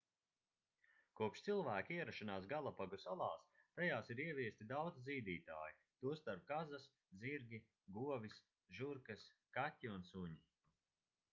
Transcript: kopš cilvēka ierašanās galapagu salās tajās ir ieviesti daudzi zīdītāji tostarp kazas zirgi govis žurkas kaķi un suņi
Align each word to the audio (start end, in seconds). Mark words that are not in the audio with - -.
kopš 1.19 1.41
cilvēka 1.47 1.91
ierašanās 1.95 2.45
galapagu 2.53 2.97
salās 3.03 3.43
tajās 3.79 4.07
ir 4.13 4.21
ieviesti 4.23 4.65
daudzi 4.71 5.03
zīdītāji 5.09 5.75
tostarp 6.05 6.47
kazas 6.53 6.87
zirgi 7.25 7.59
govis 7.99 8.39
žurkas 8.79 9.27
kaķi 9.59 9.93
un 9.99 10.09
suņi 10.13 10.41